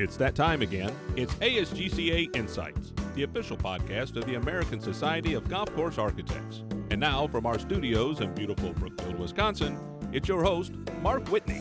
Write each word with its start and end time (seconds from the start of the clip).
It's 0.00 0.16
that 0.16 0.34
time 0.34 0.62
again. 0.62 0.96
It's 1.14 1.34
ASGCA 1.34 2.34
Insights, 2.34 2.94
the 3.14 3.24
official 3.24 3.58
podcast 3.58 4.16
of 4.16 4.24
the 4.24 4.36
American 4.36 4.80
Society 4.80 5.34
of 5.34 5.46
Golf 5.46 5.70
Course 5.74 5.98
Architects. 5.98 6.62
And 6.90 6.98
now, 6.98 7.26
from 7.26 7.44
our 7.44 7.58
studios 7.58 8.22
in 8.22 8.32
beautiful 8.32 8.72
Brookfield, 8.72 9.18
Wisconsin, 9.18 9.78
it's 10.10 10.26
your 10.26 10.42
host, 10.42 10.72
Mark 11.02 11.28
Whitney. 11.28 11.60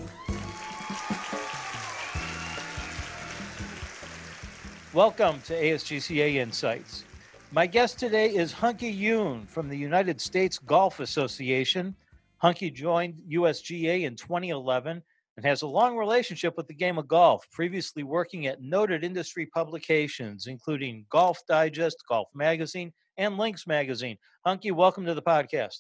Welcome 4.94 5.42
to 5.42 5.62
ASGCA 5.62 6.35
Insights. 6.35 7.03
My 7.51 7.67
guest 7.67 7.99
today 7.99 8.33
is 8.33 8.53
Hunki 8.53 8.97
Yun 8.97 9.47
from 9.47 9.67
the 9.67 9.78
United 9.78 10.21
States 10.21 10.58
Golf 10.60 11.01
Association. 11.01 11.94
Hunki 12.42 12.74
joined 12.74 13.21
USGA 13.29 14.03
in 14.03 14.15
2011 14.15 15.03
and 15.40 15.46
has 15.46 15.62
a 15.62 15.67
long 15.67 15.96
relationship 15.96 16.58
with 16.58 16.67
the 16.67 16.73
game 16.73 16.98
of 16.98 17.08
golf, 17.08 17.45
previously 17.54 18.04
working 18.04 18.48
at 18.48 18.62
noted 18.62 19.05
industry 19.05 19.45
publications, 19.45 20.48
including 20.48 21.05
Golf 21.09 21.40
Digest, 21.48 22.04
Golf 22.09 22.27
Magazine, 22.36 22.91
and 23.16 23.38
Links 23.38 23.66
Magazine. 23.66 24.17
Hunki, 24.45 24.73
welcome 24.73 25.05
to 25.05 25.14
the 25.14 25.22
podcast. 25.22 25.78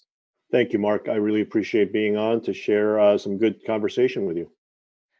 Thank 0.49 0.71
you, 0.71 0.79
Mark. 0.79 1.09
I 1.09 1.15
really 1.15 1.41
appreciate 1.41 1.91
being 1.91 2.15
on 2.15 2.39
to 2.43 2.53
share 2.53 3.01
uh, 3.01 3.17
some 3.17 3.37
good 3.37 3.57
conversation 3.65 4.25
with 4.25 4.37
you. 4.37 4.49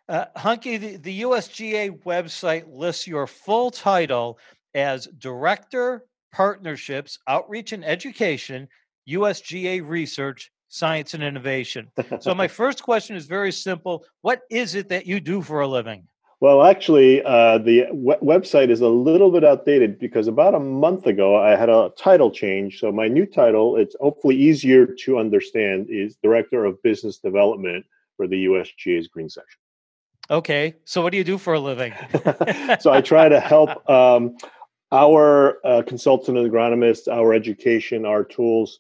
Uh, 0.08 0.28
Hunki, 0.38 0.80
the, 0.80 0.96
the 0.96 1.22
USGA 1.24 2.02
website 2.04 2.64
lists 2.74 3.08
your 3.08 3.28
full 3.28 3.70
title 3.70 4.40
as 4.74 5.06
Director, 5.18 6.06
Partnerships, 6.32 7.20
Outreach 7.28 7.74
and 7.74 7.84
Education, 7.84 8.70
USGA 9.10 9.86
Research, 9.86 10.50
science 10.70 11.14
and 11.14 11.24
innovation. 11.24 11.92
so 12.20 12.34
my 12.34 12.48
first 12.62 12.82
question 12.82 13.16
is 13.16 13.26
very 13.26 13.52
simple. 13.52 14.06
What 14.22 14.42
is 14.50 14.76
it 14.76 14.90
that 14.90 15.06
you 15.06 15.20
do 15.20 15.42
for 15.42 15.62
a 15.62 15.68
living? 15.68 16.08
Well, 16.42 16.64
actually, 16.64 17.22
uh, 17.24 17.58
the 17.58 17.88
w- 17.88 18.20
website 18.24 18.70
is 18.70 18.80
a 18.80 18.88
little 18.88 19.30
bit 19.30 19.44
outdated 19.44 20.00
because 20.00 20.28
about 20.28 20.56
a 20.56 20.60
month 20.60 21.06
ago 21.06 21.36
I 21.36 21.56
had 21.58 21.68
a 21.68 21.92
title 21.98 22.32
change. 22.32 22.80
So 22.80 22.94
my 22.94 23.10
new 23.10 23.26
title, 23.26 23.76
it's 23.76 23.96
hopefully 24.00 24.38
easier 24.38 24.86
to 24.86 25.18
understand, 25.18 25.88
is 25.90 26.16
Director 26.24 26.64
of 26.64 26.82
Business 26.82 27.18
Development 27.18 27.86
for 28.16 28.26
the 28.26 28.46
USGA's 28.46 29.10
Green 29.10 29.28
Section. 29.28 29.60
Okay, 30.32 30.76
so 30.86 31.02
what 31.02 31.12
do 31.12 31.18
you 31.18 31.24
do 31.24 31.38
for 31.38 31.56
a 31.56 31.60
living? 31.60 31.94
so 32.80 32.92
I 32.92 33.02
try 33.02 33.28
to 33.28 33.40
help 33.40 33.90
um, 33.90 34.38
our 34.94 35.60
uh, 35.66 35.82
consultant 35.86 36.38
agronomists, 36.38 37.12
our 37.12 37.34
education, 37.34 38.06
our 38.06 38.24
tools 38.24 38.80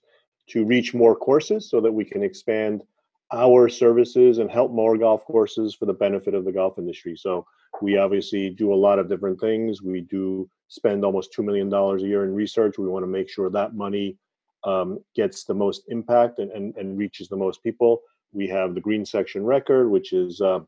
to 0.49 0.65
reach 0.65 0.93
more 0.93 1.15
courses 1.15 1.69
so 1.69 1.79
that 1.81 1.91
we 1.91 2.05
can 2.05 2.23
expand 2.23 2.83
our 3.31 3.69
services 3.69 4.39
and 4.39 4.49
help 4.49 4.71
more 4.71 4.97
golf 4.97 5.23
courses 5.25 5.75
for 5.75 5.85
the 5.85 5.93
benefit 5.93 6.33
of 6.33 6.45
the 6.45 6.51
golf 6.51 6.77
industry. 6.77 7.15
So 7.15 7.45
we 7.81 7.97
obviously 7.97 8.49
do 8.49 8.73
a 8.73 8.75
lot 8.75 8.99
of 8.99 9.07
different 9.07 9.39
things. 9.39 9.81
We 9.81 10.01
do 10.01 10.49
spend 10.67 11.05
almost 11.05 11.33
$2 11.37 11.45
million 11.45 11.71
a 11.71 12.07
year 12.07 12.23
in 12.23 12.33
research. 12.33 12.77
We 12.77 12.87
want 12.87 13.03
to 13.03 13.07
make 13.07 13.29
sure 13.29 13.49
that 13.51 13.75
money 13.75 14.17
um, 14.63 14.99
gets 15.15 15.43
the 15.43 15.53
most 15.53 15.83
impact 15.87 16.39
and, 16.39 16.51
and, 16.51 16.75
and, 16.75 16.97
reaches 16.97 17.29
the 17.29 17.37
most 17.37 17.63
people. 17.63 18.01
We 18.33 18.47
have 18.49 18.75
the 18.75 18.81
Green 18.81 19.05
Section 19.05 19.45
Record, 19.45 19.89
which 19.89 20.11
is 20.11 20.41
uh, 20.41 20.59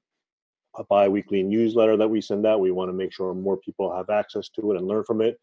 a 0.76 0.84
bi-weekly 0.86 1.44
newsletter 1.44 1.98
that 1.98 2.08
we 2.08 2.22
send 2.22 2.46
out. 2.46 2.62
We 2.62 2.72
want 2.72 2.88
to 2.90 2.94
make 2.94 3.12
sure 3.12 3.34
more 3.34 3.58
people 3.58 3.94
have 3.94 4.10
access 4.10 4.48
to 4.50 4.72
it 4.72 4.78
and 4.78 4.88
learn 4.88 5.04
from 5.04 5.22
it. 5.22 5.40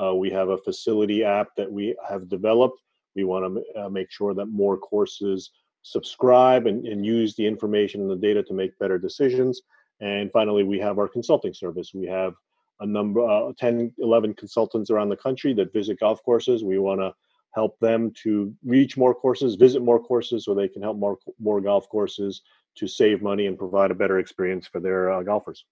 Uh, 0.00 0.14
we 0.14 0.30
have 0.30 0.48
a 0.48 0.58
facility 0.58 1.22
app 1.22 1.48
that 1.56 1.70
we 1.70 1.94
have 2.08 2.28
developed 2.28 2.80
we 3.14 3.24
want 3.24 3.62
to 3.74 3.80
uh, 3.80 3.88
make 3.88 4.10
sure 4.10 4.34
that 4.34 4.46
more 4.46 4.76
courses 4.76 5.50
subscribe 5.82 6.66
and, 6.66 6.86
and 6.86 7.04
use 7.04 7.34
the 7.34 7.46
information 7.46 8.00
and 8.00 8.10
the 8.10 8.16
data 8.16 8.42
to 8.44 8.54
make 8.54 8.78
better 8.78 8.98
decisions. 8.98 9.62
And 10.00 10.30
finally, 10.32 10.62
we 10.62 10.78
have 10.78 10.98
our 10.98 11.08
consulting 11.08 11.54
service. 11.54 11.92
We 11.94 12.06
have 12.06 12.34
a 12.80 12.86
number, 12.86 13.28
uh, 13.28 13.52
10, 13.58 13.92
11 13.98 14.34
consultants 14.34 14.90
around 14.90 15.08
the 15.08 15.16
country 15.16 15.54
that 15.54 15.72
visit 15.72 16.00
golf 16.00 16.22
courses. 16.24 16.64
We 16.64 16.78
want 16.78 17.00
to 17.00 17.12
help 17.54 17.78
them 17.80 18.12
to 18.22 18.54
reach 18.64 18.96
more 18.96 19.14
courses, 19.14 19.56
visit 19.56 19.82
more 19.82 20.02
courses 20.02 20.44
so 20.44 20.54
they 20.54 20.68
can 20.68 20.82
help 20.82 20.96
more, 20.96 21.18
more 21.38 21.60
golf 21.60 21.88
courses 21.88 22.42
to 22.76 22.88
save 22.88 23.22
money 23.22 23.46
and 23.46 23.58
provide 23.58 23.90
a 23.90 23.94
better 23.94 24.18
experience 24.18 24.66
for 24.66 24.80
their 24.80 25.10
uh, 25.10 25.22
golfers. 25.22 25.64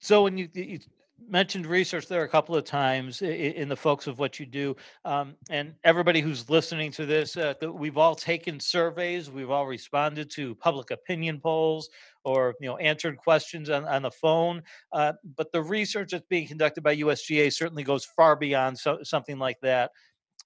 So 0.00 0.24
when 0.24 0.36
you, 0.36 0.48
you 0.54 0.80
mentioned 1.28 1.66
research 1.66 2.06
there 2.06 2.24
a 2.24 2.28
couple 2.28 2.54
of 2.56 2.64
times 2.64 3.22
in, 3.22 3.68
the 3.68 3.76
folks 3.76 4.06
of 4.06 4.18
what 4.18 4.40
you 4.40 4.46
do 4.46 4.76
um, 5.04 5.34
and 5.48 5.74
everybody 5.84 6.20
who's 6.20 6.48
listening 6.50 6.90
to 6.90 7.06
this 7.06 7.36
uh, 7.36 7.54
we've 7.72 7.98
all 7.98 8.14
taken 8.14 8.58
surveys 8.58 9.30
we've 9.30 9.50
all 9.50 9.66
responded 9.66 10.30
to 10.30 10.54
public 10.56 10.90
opinion 10.90 11.40
polls 11.40 11.88
or 12.24 12.54
you 12.60 12.68
know 12.68 12.76
answered 12.78 13.16
questions 13.16 13.70
on, 13.70 13.84
on 13.84 14.02
the 14.02 14.10
phone 14.10 14.62
uh, 14.92 15.12
but 15.36 15.50
the 15.52 15.62
research 15.62 16.10
that's 16.10 16.26
being 16.28 16.46
conducted 16.46 16.82
by 16.82 16.96
usga 16.96 17.52
certainly 17.52 17.82
goes 17.82 18.04
far 18.04 18.36
beyond 18.36 18.78
so, 18.78 18.98
something 19.02 19.38
like 19.38 19.60
that 19.60 19.90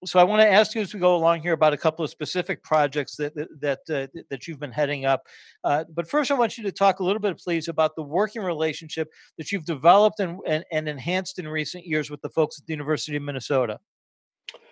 so 0.04 0.18
I 0.18 0.24
want 0.24 0.42
to 0.42 0.50
ask 0.50 0.74
you 0.74 0.82
as 0.82 0.92
we 0.92 1.00
go 1.00 1.16
along 1.16 1.42
here 1.42 1.52
about 1.52 1.72
a 1.72 1.76
couple 1.76 2.04
of 2.04 2.10
specific 2.10 2.62
projects 2.62 3.16
that 3.16 3.34
that 3.60 3.80
uh, 3.90 4.06
that 4.30 4.46
you've 4.46 4.60
been 4.60 4.72
heading 4.72 5.04
up. 5.04 5.26
Uh, 5.62 5.84
but 5.94 6.08
first, 6.08 6.30
I 6.30 6.34
want 6.34 6.56
you 6.58 6.64
to 6.64 6.72
talk 6.72 7.00
a 7.00 7.04
little 7.04 7.20
bit, 7.20 7.38
please, 7.38 7.68
about 7.68 7.96
the 7.96 8.02
working 8.02 8.42
relationship 8.42 9.08
that 9.38 9.52
you've 9.52 9.64
developed 9.64 10.20
and, 10.20 10.38
and, 10.46 10.64
and 10.72 10.88
enhanced 10.88 11.38
in 11.38 11.48
recent 11.48 11.86
years 11.86 12.10
with 12.10 12.20
the 12.22 12.30
folks 12.30 12.58
at 12.58 12.66
the 12.66 12.72
University 12.72 13.16
of 13.16 13.22
Minnesota. 13.22 13.78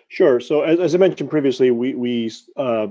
Sure. 0.09 0.39
So 0.39 0.61
as, 0.61 0.79
as 0.79 0.95
I 0.95 0.99
mentioned 0.99 1.29
previously, 1.29 1.71
we 1.71 1.95
we 1.95 2.31
uh, 2.55 2.87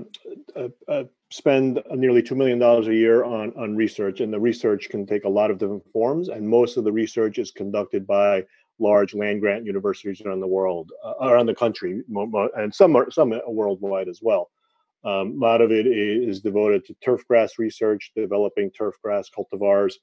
uh, 0.55 0.67
uh 0.87 1.03
spend 1.31 1.81
nearly 1.91 2.21
two 2.21 2.35
million 2.35 2.59
dollars 2.59 2.87
a 2.87 2.93
year 2.93 3.23
on 3.23 3.53
on 3.57 3.75
research, 3.75 4.19
and 4.19 4.33
the 4.33 4.39
research 4.39 4.89
can 4.89 5.05
take 5.05 5.23
a 5.23 5.29
lot 5.29 5.49
of 5.49 5.57
different 5.57 5.89
forms. 5.91 6.29
And 6.29 6.47
most 6.47 6.77
of 6.77 6.83
the 6.83 6.91
research 6.91 7.37
is 7.37 7.51
conducted 7.51 8.05
by 8.05 8.43
large 8.89 9.13
land 9.15 9.39
grant 9.41 9.65
universities 9.65 10.21
around 10.21 10.41
the 10.41 10.55
world, 10.57 10.91
uh, 11.03 11.13
around 11.21 11.47
the 11.47 11.55
country, 11.55 12.03
and 12.55 12.75
some 12.75 12.95
are 12.95 13.09
some 13.09 13.33
worldwide 13.47 14.09
as 14.09 14.19
well. 14.21 14.49
Um, 15.05 15.25
a 15.33 15.45
lot 15.45 15.61
of 15.61 15.71
it 15.71 15.87
is 15.87 16.41
devoted 16.41 16.85
to 16.85 16.95
turfgrass 17.05 17.57
research, 17.57 18.11
developing 18.15 18.71
turfgrass 18.71 19.27
cultivars 19.35 19.95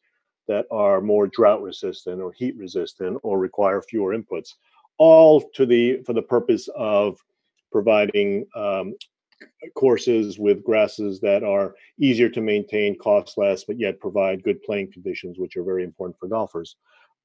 that 0.49 0.67
are 0.71 1.01
more 1.01 1.27
drought 1.27 1.63
resistant 1.63 2.21
or 2.21 2.33
heat 2.33 2.57
resistant 2.57 3.19
or 3.23 3.39
require 3.39 3.81
fewer 3.81 4.17
inputs, 4.19 4.51
all 4.99 5.41
to 5.55 5.65
the 5.65 6.03
for 6.05 6.13
the 6.13 6.23
purpose 6.23 6.69
of 6.77 7.19
providing 7.73 8.45
um, 8.55 8.95
courses 9.75 10.39
with 10.39 10.65
grasses 10.65 11.21
that 11.21 11.43
are 11.43 11.75
easier 11.99 12.29
to 12.29 12.41
maintain, 12.41 12.99
cost 12.99 13.39
less, 13.39 13.65
but 13.65 13.79
yet 13.79 14.01
provide 14.01 14.43
good 14.43 14.63
playing 14.63 14.93
conditions, 14.93 15.39
which 15.39 15.57
are 15.57 15.65
very 15.65 15.85
important 15.85 16.19
for 16.19 16.29
golfers. 16.29 16.77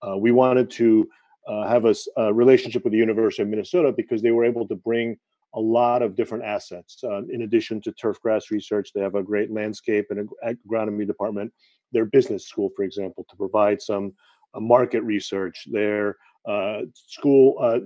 Uh, 0.05 0.17
we 0.17 0.31
wanted 0.31 0.69
to 0.69 1.09
uh, 1.47 1.67
have 1.67 1.85
a, 1.85 1.95
a, 2.17 2.33
relationship 2.33 2.83
with 2.83 2.91
the 2.91 3.00
University 3.00 3.41
of 3.41 3.50
Minnesota 3.50 3.91
because 3.95 4.22
they 4.22 4.31
were 4.31 4.45
able 4.45 4.67
to 4.67 4.75
bring 4.75 5.17
a 5.53 5.59
lot 5.59 6.01
of 6.01 6.16
different 6.16 6.44
assets. 6.44 7.00
Uh, 7.03 7.22
in 7.31 7.44
addition 7.44 7.81
to 7.81 7.91
turfgrass 7.94 8.51
research, 8.51 8.91
they 8.94 9.01
have 9.01 9.16
a 9.16 9.23
great 9.23 9.51
landscape 9.51 10.07
and 10.09 10.29
agronomy 10.45 11.07
department. 11.07 11.51
Their 11.91 12.05
business 12.05 12.47
school, 12.47 12.69
for 12.75 12.84
example, 12.84 13.25
to 13.29 13.35
provide 13.35 13.81
some 13.81 14.13
uh, 14.53 14.59
market 14.59 15.01
research. 15.01 15.67
Their 15.72 16.17
uh, 16.45 16.81
school 16.94 17.55
uh, 17.59 17.79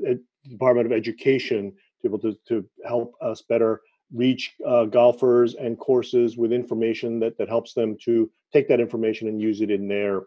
Department 0.50 0.88
of 0.88 0.92
Education 0.92 1.74
to 2.02 2.08
able 2.08 2.19
to, 2.19 2.36
to 2.48 2.66
help 2.86 3.14
us 3.22 3.44
better 3.48 3.81
reach 4.14 4.53
uh, 4.66 4.86
golfers 4.86 5.56
and 5.56 5.78
courses 5.78 6.38
with 6.38 6.52
information 6.52 7.19
that, 7.19 7.38
that 7.38 7.50
helps 7.50 7.74
them 7.74 7.96
to 8.03 8.30
take 8.52 8.68
that 8.68 8.80
information 8.80 9.28
and 9.28 9.42
use 9.42 9.62
it 9.62 9.69
in 9.69 9.88
their 9.88 10.24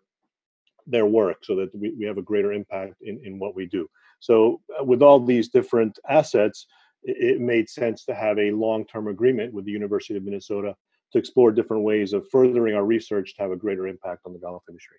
their 0.87 1.07
work 1.07 1.39
so 1.43 1.55
that 1.57 1.75
we, 1.75 1.91
we 1.99 2.05
have 2.05 2.19
a 2.19 2.23
greater 2.23 2.53
impact 2.53 2.95
in, 3.03 3.21
in 3.25 3.39
what 3.39 3.55
we 3.55 3.67
do. 3.67 3.89
So, 4.21 4.61
uh, 4.79 4.85
with 4.85 5.03
all 5.03 5.19
these 5.19 5.49
different 5.49 5.99
assets, 6.09 6.67
it, 7.03 7.41
made 7.41 7.69
sense 7.69 8.05
to 8.05 8.15
have 8.15 8.39
a 8.39 8.53
long 8.53 8.85
term 8.87 9.09
agreement 9.09 9.53
with 9.53 9.65
the 9.65 9.73
University 9.73 10.17
of 10.17 10.25
Minnesota 10.25 10.75
to 11.13 11.19
explore 11.19 11.53
different 11.53 11.83
ways 11.83 12.13
of 12.13 12.27
furthering 12.31 12.75
our 12.75 12.85
research 12.85 13.35
to 13.35 13.43
have 13.43 13.51
a 13.51 13.57
greater 13.57 13.87
impact 13.87 14.23
on 14.27 14.33
the 14.33 14.39
golf 14.39 14.63
industry. 14.69 14.97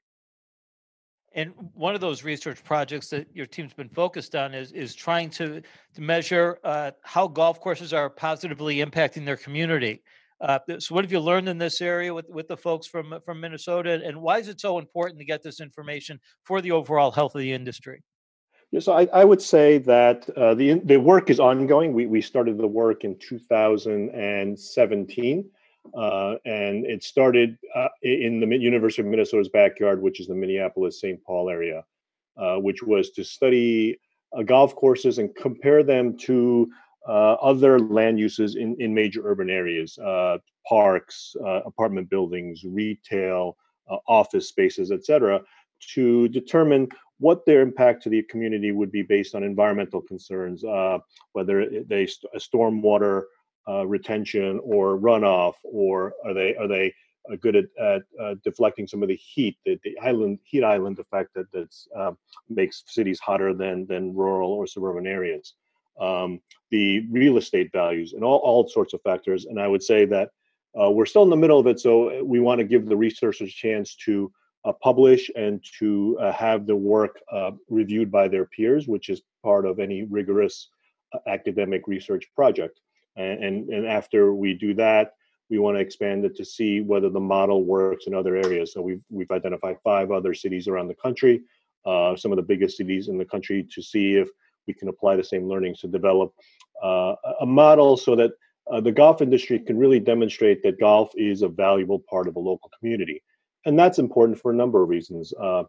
And 1.36 1.52
one 1.74 1.96
of 1.96 2.02
those 2.02 2.24
research 2.24 2.64
projects 2.64 3.10
that 3.10 3.28
your 3.34 3.48
team's 3.48 3.74
been 3.74 3.90
focused 3.90 4.36
on 4.36 4.54
is 4.54 4.72
is 4.72 4.94
trying 4.94 5.30
to 5.32 5.62
to 5.96 6.02
measure 6.02 6.60
uh, 6.64 6.92
how 7.02 7.28
golf 7.28 7.60
courses 7.60 7.94
are 7.94 8.10
positively 8.10 8.78
impacting 8.78 9.26
their 9.26 9.38
community. 9.38 10.04
Uh, 10.44 10.60
so, 10.78 10.94
what 10.94 11.04
have 11.06 11.12
you 11.12 11.22
learned 11.22 11.48
in 11.48 11.58
this 11.58 11.80
area 11.80 12.14
with, 12.14 12.28
with 12.28 12.50
the 12.50 12.58
folks 12.58 12.86
from 12.86 13.18
from 13.26 13.40
Minnesota, 13.40 14.02
and 14.04 14.22
why 14.22 14.40
is 14.40 14.50
it 14.50 14.60
so 14.60 14.78
important 14.78 15.18
to 15.20 15.26
get 15.26 15.42
this 15.42 15.62
information 15.62 16.20
for 16.44 16.60
the 16.60 16.72
overall 16.72 17.12
health 17.12 17.34
of 17.34 17.40
the 17.40 17.54
industry? 17.54 18.04
Yes, 18.72 18.90
I, 18.90 19.08
I 19.14 19.24
would 19.24 19.42
say 19.42 19.78
that 19.78 20.30
uh, 20.36 20.54
the 20.54 20.82
the 20.84 20.98
work 20.98 21.30
is 21.30 21.40
ongoing. 21.40 21.94
We 21.94 22.08
we 22.08 22.20
started 22.22 22.58
the 22.58 22.68
work 22.68 23.06
in 23.06 23.18
2017, 23.20 25.50
uh, 25.96 26.36
and 26.46 26.86
it 26.86 27.04
started 27.04 27.58
uh, 27.74 27.88
in 28.02 28.42
the 28.42 28.58
University 28.58 29.02
of 29.02 29.08
Minnesota's 29.08 29.48
backyard, 29.48 30.02
which 30.02 30.20
is 30.20 30.28
the 30.28 30.36
Minneapolis 30.36 31.00
St. 31.00 31.24
Paul 31.24 31.50
area, 31.50 31.86
uh, 32.36 32.58
which 32.58 32.84
was 32.84 33.12
to 33.12 33.24
study 33.24 33.98
uh, 34.38 34.44
golf 34.44 34.76
courses 34.76 35.20
and 35.20 35.34
compare 35.36 35.84
them 35.84 36.18
to 36.18 36.70
uh, 37.08 37.34
other 37.42 37.80
land 37.80 38.20
uses 38.20 38.56
in, 38.56 38.76
in 38.80 38.94
major 38.94 39.22
urban 39.26 39.50
areas, 39.50 39.98
uh, 40.00 40.38
parks, 40.68 41.36
uh, 41.44 41.62
apartment 41.66 42.10
buildings, 42.10 42.64
retail, 42.64 43.58
uh, 43.92 43.98
office 44.08 44.48
spaces, 44.48 44.92
etc., 44.92 45.42
to 45.94 46.30
determine 46.30 46.88
what 47.20 47.46
their 47.46 47.62
impact 47.62 48.04
to 48.04 48.10
the 48.10 48.24
community 48.24 48.72
would 48.72 48.92
be 48.92 49.02
based 49.02 49.36
on 49.36 49.44
environmental 49.44 50.02
concerns, 50.02 50.64
uh, 50.64 50.98
whether 51.34 51.84
they 51.88 52.06
st- 52.06 52.32
stormwater 52.38 53.24
retention 53.86 54.60
or 54.64 54.98
runoff, 54.98 55.54
or 55.64 56.14
are 56.26 56.34
they 56.34 56.56
are 56.56 56.68
they 56.68 56.94
good 57.40 57.56
at, 57.56 57.66
at 57.80 58.02
uh, 58.22 58.36
deflecting 58.44 58.88
some 58.88 59.02
of 59.02 59.10
the 59.10 59.16
heat, 59.16 59.58
the, 59.66 59.80
the 59.84 59.98
island 60.00 60.40
heat 60.44 60.64
island 60.64 61.00
effect 61.00 61.34
that 61.36 61.46
that's, 61.54 61.88
uh, 61.96 62.12
makes 62.50 62.84
cities 62.88 63.20
hotter 63.20 63.54
than 63.54 63.86
than 63.88 64.14
rural 64.14 64.52
or 64.52 64.68
suburban 64.68 65.08
areas. 65.08 65.54
Um, 66.00 66.42
the 66.72 67.06
real 67.12 67.38
estate 67.38 67.72
values 67.72 68.14
and 68.14 68.24
all, 68.24 68.40
all 68.40 68.68
sorts 68.68 68.94
of 68.94 69.02
factors. 69.04 69.46
And 69.46 69.60
I 69.60 69.68
would 69.68 69.84
say 69.84 70.06
that 70.06 70.32
uh, 70.80 70.90
we're 70.90 71.06
still 71.06 71.22
in 71.24 71.30
the 71.30 71.36
middle 71.36 71.60
of 71.60 71.68
it, 71.68 71.80
so 71.80 72.24
we 72.24 72.40
want 72.40 72.60
to 72.60 72.66
give 72.66 72.88
the 72.88 72.98
researchers 72.98 73.50
a 73.50 73.52
chance 73.52 73.96
to 74.06 74.32
uh, 74.66 74.74
publish 74.82 75.30
and 75.36 75.64
to 75.80 76.18
uh, 76.20 76.32
have 76.32 76.66
the 76.66 76.76
work 76.76 77.20
reviewed 77.70 78.10
by 78.12 78.28
their 78.28 78.46
peers, 78.46 78.88
which 78.88 79.10
is 79.10 79.22
part 79.44 79.66
of 79.66 79.80
any 79.80 80.04
rigorous 80.04 80.70
academic 81.28 81.88
research 81.88 82.26
project. 82.36 82.80
And, 83.16 83.44
and, 83.44 83.70
and 83.70 83.86
after 83.86 84.34
we 84.34 84.54
do 84.54 84.74
that, 84.76 85.14
we 85.50 85.60
want 85.60 85.78
to 85.78 85.82
expand 85.82 86.26
it 86.26 86.36
to 86.38 86.46
see 86.46 86.82
whether 86.82 87.10
the 87.10 87.20
model 87.20 87.64
works 87.64 88.08
in 88.08 88.16
other 88.16 88.36
areas. 88.36 88.74
So 88.74 88.82
we've 88.82 89.04
we've 89.12 89.30
identified 89.30 89.78
five 89.84 90.10
other 90.10 90.34
cities 90.34 90.68
around 90.68 90.88
the 90.88 90.96
country, 90.96 91.42
uh, 91.86 92.16
some 92.16 92.32
of 92.32 92.38
the 92.38 92.44
biggest 92.44 92.78
cities 92.78 93.10
in 93.10 93.18
the 93.18 93.26
country, 93.26 93.68
to 93.72 93.82
see 93.82 94.16
if 94.16 94.30
we 94.68 94.74
can 94.74 94.88
apply 94.88 95.16
the 95.16 95.24
same 95.24 95.48
learnings 95.48 95.80
to 95.82 95.88
develop 95.88 96.34
uh, 96.84 97.16
a 97.42 97.46
model 97.46 97.98
so 97.98 98.16
that 98.16 98.32
uh, 98.72 98.80
the 98.80 98.92
golf 98.92 99.22
industry 99.22 99.60
can 99.60 99.78
really 99.78 100.00
demonstrate 100.00 100.64
that 100.64 100.80
golf 100.80 101.12
is 101.16 101.42
a 101.42 101.48
valuable 101.48 102.00
part 102.10 102.28
of 102.28 102.36
a 102.36 102.40
local 102.40 102.70
community, 102.80 103.22
and 103.66 103.78
that's 103.78 104.00
important 104.00 104.40
for 104.40 104.52
a 104.52 104.56
number 104.56 104.82
of 104.82 104.90
reasons. 104.90 105.34
Uh, 105.40 105.64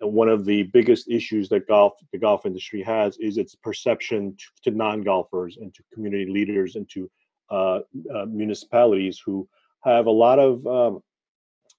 one 0.00 0.28
of 0.28 0.44
the 0.44 0.64
biggest 0.64 1.08
issues 1.08 1.48
that 1.48 1.68
golf 1.68 1.94
the 2.12 2.18
golf 2.18 2.46
industry 2.46 2.82
has 2.82 3.16
is 3.18 3.38
its 3.38 3.54
perception 3.54 4.36
to, 4.36 4.70
to 4.70 4.76
non-golfers 4.76 5.56
and 5.60 5.72
to 5.74 5.82
community 5.92 6.26
leaders 6.30 6.74
and 6.74 6.88
to 6.90 7.08
uh, 7.50 7.80
uh, 8.14 8.24
municipalities 8.26 9.20
who 9.24 9.46
have 9.84 10.06
a 10.06 10.10
lot 10.10 10.38
of 10.38 10.66
um, 10.66 11.00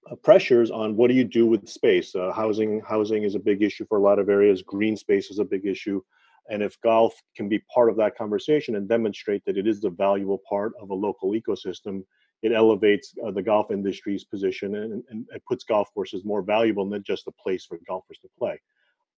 uh, 0.10 0.16
pressures 0.24 0.70
on 0.70 0.96
what 0.96 1.08
do 1.08 1.16
you 1.16 1.24
do 1.24 1.48
with 1.48 1.68
space. 1.68 2.16
Housing 2.36 2.82
housing 2.88 3.24
is 3.24 3.36
a 3.36 3.40
big 3.40 3.64
issue 3.64 3.86
for 3.90 3.98
a 3.98 4.02
lot 4.02 4.20
of 4.20 4.30
areas. 4.30 4.62
Green 4.62 4.96
space 4.96 5.32
is 5.32 5.40
a 5.40 5.44
big 5.44 5.66
issue, 5.66 6.02
and 6.50 6.62
if 6.62 6.80
golf 6.82 7.22
can 7.36 7.50
be 7.50 7.60
part 7.74 7.90
of 7.90 7.98
that 7.98 8.18
conversation 8.18 8.76
and 8.76 8.88
demonstrate 8.88 9.44
that 9.46 9.58
it 9.58 9.68
is 9.68 9.84
a 9.84 9.90
valuable 9.90 10.42
part 10.48 10.74
of 10.82 10.90
a 10.90 10.94
local 10.94 11.32
ecosystem, 11.32 12.04
it 12.44 12.52
elevates 12.52 13.14
uh, 13.26 13.32
the 13.32 13.42
golf 13.42 13.72
industry's 13.72 14.24
position 14.24 14.76
and, 14.76 15.04
and, 15.10 15.26
it 15.34 15.42
puts 15.48 15.64
golf 15.64 15.92
courses 15.94 16.24
more 16.24 16.44
valuable 16.44 16.88
than 16.88 17.02
just 17.02 17.28
a 17.28 17.32
place 17.32 17.66
for 17.66 17.80
golfers 17.88 18.20
to 18.20 18.30
play. 18.38 18.60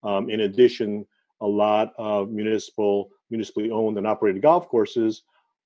Um, 0.02 0.30
in 0.30 0.40
addition, 0.40 1.06
a 1.40 1.46
lot 1.46 1.92
of 1.98 2.30
municipal, 2.30 3.10
municipally 3.30 3.70
owned 3.70 3.98
and 3.98 4.06
operated 4.06 4.40
golf 4.40 4.68
courses 4.68 5.22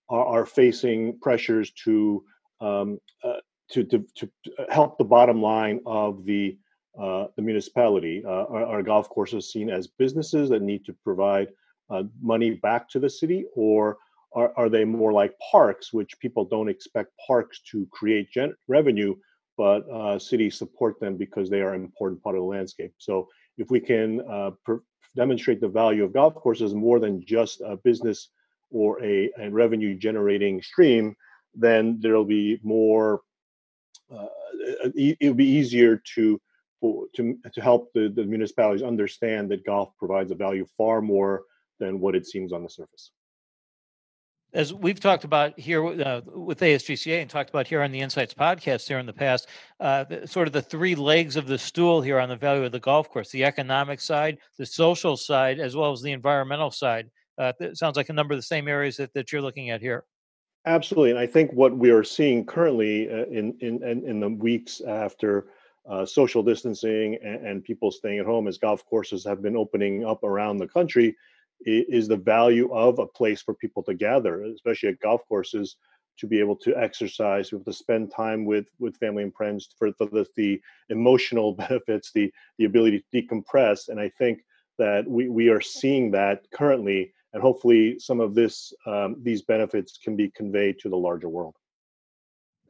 are, 0.08 0.24
are 0.24 0.46
facing 0.46 1.18
pressures 1.20 1.70
to, 1.84 2.24
um, 2.60 2.98
uh, 3.22 3.40
to, 3.70 3.84
to, 3.84 4.04
to 4.16 4.30
help 4.70 4.98
the 4.98 5.04
bottom 5.04 5.40
line 5.40 5.80
of 5.86 6.24
the 6.24 6.56
uh, 7.00 7.26
the 7.36 7.42
municipality. 7.42 8.22
Uh, 8.24 8.44
are, 8.44 8.66
are, 8.66 8.82
golf 8.82 9.08
courses 9.08 9.50
seen 9.50 9.70
as 9.70 9.86
businesses 9.86 10.50
that 10.50 10.62
need 10.62 10.84
to 10.84 10.92
provide 11.04 11.48
uh, 11.90 12.02
money 12.20 12.50
back 12.50 12.88
to 12.90 12.98
the 12.98 13.08
city, 13.08 13.46
or 13.54 13.96
are, 14.34 14.52
are 14.56 14.68
they 14.68 14.84
more 14.84 15.12
like 15.12 15.34
parks, 15.50 15.92
which 15.92 16.18
people 16.20 16.44
don't 16.44 16.68
expect 16.68 17.10
parks 17.26 17.60
to 17.70 17.86
create 17.90 18.30
gen- 18.30 18.54
revenue, 18.68 19.14
but 19.56 19.88
uh, 19.90 20.18
cities 20.18 20.56
support 20.56 20.98
them 21.00 21.16
because 21.16 21.48
they 21.48 21.60
are 21.60 21.74
an 21.74 21.82
important 21.82 22.22
part 22.22 22.36
of 22.36 22.42
the 22.42 22.46
landscape? 22.46 22.92
So 22.98 23.28
if 23.58 23.70
we 23.70 23.80
can 23.80 24.20
uh, 24.28 24.50
per- 24.64 24.82
demonstrate 25.16 25.60
the 25.60 25.68
value 25.68 26.04
of 26.04 26.12
golf 26.12 26.34
courses 26.34 26.74
more 26.74 26.98
than 26.98 27.24
just 27.24 27.60
a 27.62 27.76
business 27.76 28.28
or 28.70 29.02
a, 29.02 29.30
a 29.38 29.50
revenue 29.50 29.94
generating 29.94 30.62
stream, 30.62 31.14
then 31.54 31.98
there'll 32.00 32.24
be 32.24 32.58
more. 32.62 33.20
Uh, 34.10 34.26
it'll 34.94 35.34
be 35.34 35.46
easier 35.46 36.02
to 36.14 36.40
for, 36.82 37.06
to 37.16 37.38
to 37.54 37.60
help 37.62 37.90
the, 37.94 38.12
the 38.14 38.24
municipalities 38.24 38.82
understand 38.82 39.50
that 39.50 39.64
golf 39.64 39.96
provides 39.96 40.30
a 40.30 40.34
value 40.34 40.66
far 40.76 41.00
more 41.00 41.44
than 41.80 41.98
what 41.98 42.14
it 42.14 42.26
seems 42.26 42.52
on 42.52 42.62
the 42.62 42.68
surface 42.68 43.12
as 44.54 44.74
we've 44.74 45.00
talked 45.00 45.24
about 45.24 45.58
here 45.58 45.84
uh, 45.86 46.20
with 46.26 46.60
ASGCA 46.60 47.20
and 47.20 47.30
talked 47.30 47.50
about 47.50 47.66
here 47.66 47.82
on 47.82 47.90
the 47.90 48.00
Insights 48.00 48.34
podcast 48.34 48.86
here 48.86 48.98
in 48.98 49.06
the 49.06 49.12
past, 49.12 49.48
uh, 49.80 50.04
the, 50.04 50.26
sort 50.26 50.46
of 50.46 50.52
the 50.52 50.62
three 50.62 50.94
legs 50.94 51.36
of 51.36 51.46
the 51.46 51.58
stool 51.58 52.02
here 52.02 52.18
on 52.18 52.28
the 52.28 52.36
value 52.36 52.64
of 52.64 52.72
the 52.72 52.80
golf 52.80 53.08
course 53.08 53.30
the 53.30 53.44
economic 53.44 54.00
side, 54.00 54.38
the 54.58 54.66
social 54.66 55.16
side, 55.16 55.58
as 55.58 55.74
well 55.74 55.92
as 55.92 56.02
the 56.02 56.12
environmental 56.12 56.70
side. 56.70 57.10
Uh, 57.38 57.52
it 57.60 57.78
sounds 57.78 57.96
like 57.96 58.10
a 58.10 58.12
number 58.12 58.34
of 58.34 58.38
the 58.38 58.42
same 58.42 58.68
areas 58.68 58.96
that, 58.96 59.12
that 59.14 59.32
you're 59.32 59.42
looking 59.42 59.70
at 59.70 59.80
here. 59.80 60.04
Absolutely, 60.66 61.10
and 61.10 61.18
I 61.18 61.26
think 61.26 61.50
what 61.52 61.76
we 61.76 61.90
are 61.90 62.04
seeing 62.04 62.44
currently 62.44 63.10
uh, 63.10 63.24
in 63.24 63.56
in 63.60 63.82
in 63.82 64.20
the 64.20 64.28
weeks 64.28 64.80
after 64.86 65.46
uh, 65.88 66.06
social 66.06 66.42
distancing 66.42 67.18
and, 67.24 67.46
and, 67.46 67.64
people 67.64 67.90
staying 67.90 68.18
at 68.18 68.26
home 68.26 68.46
as 68.46 68.58
golf 68.58 68.84
courses 68.86 69.24
have 69.24 69.42
been 69.42 69.56
opening 69.56 70.04
up 70.04 70.22
around 70.22 70.58
the 70.58 70.68
country 70.68 71.16
is 71.64 72.08
the 72.08 72.16
value 72.16 72.72
of 72.72 72.98
a 72.98 73.06
place 73.06 73.40
for 73.42 73.54
people 73.54 73.82
to 73.84 73.94
gather, 73.94 74.42
especially 74.44 74.88
at 74.88 75.00
golf 75.00 75.20
courses, 75.28 75.76
to 76.18 76.26
be 76.26 76.38
able 76.40 76.56
to 76.56 76.76
exercise, 76.76 77.48
to 77.48 77.56
be 77.56 77.60
able 77.60 77.72
to 77.72 77.78
spend 77.78 78.12
time 78.12 78.44
with 78.44 78.66
with 78.78 78.96
family 78.96 79.22
and 79.22 79.34
friends 79.34 79.68
for, 79.78 79.92
for 79.94 80.06
the, 80.06 80.26
the 80.36 80.60
emotional 80.88 81.52
benefits, 81.68 82.12
the 82.12 82.32
the 82.58 82.64
ability 82.64 83.04
to 83.12 83.22
decompress. 83.22 83.88
And 83.88 83.98
I 83.98 84.08
think 84.08 84.44
that 84.78 85.08
we, 85.08 85.28
we 85.28 85.48
are 85.48 85.60
seeing 85.60 86.10
that 86.12 86.42
currently 86.52 87.12
and 87.32 87.42
hopefully 87.42 87.98
some 87.98 88.20
of 88.20 88.34
this 88.34 88.72
um, 88.86 89.16
these 89.22 89.42
benefits 89.42 89.98
can 89.98 90.16
be 90.16 90.30
conveyed 90.30 90.78
to 90.80 90.88
the 90.88 90.96
larger 90.96 91.28
world 91.28 91.56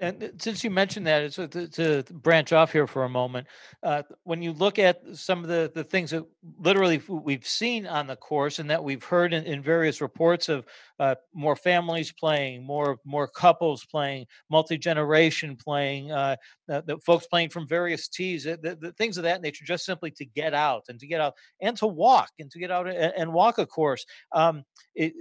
and 0.02 0.22
uh, 0.22 0.28
since 0.38 0.64
you 0.64 0.70
mentioned 0.70 1.06
that, 1.06 1.32
so 1.32 1.46
to, 1.46 1.68
to 1.68 2.02
branch 2.10 2.52
off 2.52 2.72
here 2.72 2.88
for 2.88 3.04
a 3.04 3.08
moment, 3.08 3.46
uh, 3.84 4.02
when 4.24 4.42
you 4.42 4.52
look 4.52 4.80
at 4.80 5.00
some 5.14 5.42
of 5.42 5.48
the, 5.48 5.70
the 5.72 5.84
things 5.84 6.10
that 6.10 6.26
literally 6.58 7.00
we've 7.08 7.46
seen 7.46 7.86
on 7.86 8.08
the 8.08 8.16
course 8.16 8.58
and 8.58 8.68
that 8.68 8.82
we've 8.82 9.04
heard 9.04 9.32
in, 9.32 9.44
in 9.44 9.62
various 9.62 10.00
reports 10.00 10.48
of 10.48 10.66
uh, 10.98 11.14
more 11.32 11.54
families 11.54 12.12
playing, 12.12 12.64
more 12.64 12.98
more 13.04 13.28
couples 13.28 13.84
playing, 13.84 14.26
multi 14.50 14.76
generation 14.76 15.56
playing, 15.56 16.10
uh, 16.10 16.34
the, 16.66 16.82
the, 16.84 16.98
folks 16.98 17.26
playing 17.28 17.48
from 17.48 17.68
various 17.68 18.08
tees, 18.08 18.42
the, 18.42 18.76
the, 18.80 18.92
things 18.98 19.16
of 19.16 19.22
that 19.22 19.40
nature, 19.40 19.64
just 19.64 19.84
simply 19.84 20.10
to 20.10 20.24
get 20.24 20.52
out 20.52 20.82
and 20.88 20.98
to 20.98 21.06
get 21.06 21.20
out 21.20 21.34
and 21.60 21.76
to 21.76 21.86
walk 21.86 22.30
and 22.40 22.50
to 22.50 22.58
get 22.58 22.72
out 22.72 22.88
and, 22.88 23.12
and 23.16 23.32
walk 23.32 23.58
a 23.58 23.66
course. 23.66 24.04
Um, 24.32 24.64
it, 24.96 25.12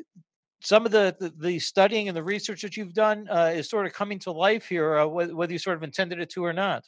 some 0.61 0.85
of 0.85 0.91
the, 0.91 1.15
the, 1.19 1.33
the 1.37 1.59
studying 1.59 2.07
and 2.07 2.15
the 2.15 2.23
research 2.23 2.61
that 2.61 2.77
you've 2.77 2.93
done 2.93 3.27
uh, 3.29 3.51
is 3.53 3.69
sort 3.69 3.85
of 3.85 3.93
coming 3.93 4.19
to 4.19 4.31
life 4.31 4.67
here, 4.67 4.99
uh, 4.99 5.07
whether 5.07 5.51
you 5.51 5.59
sort 5.59 5.77
of 5.77 5.83
intended 5.83 6.19
it 6.19 6.29
to 6.31 6.45
or 6.45 6.53
not. 6.53 6.85